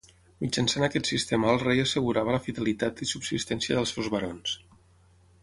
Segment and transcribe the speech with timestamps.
[0.43, 4.57] Mitjançant aquest sistema el rei assegurava la fidelitat i subsistència dels seus barons.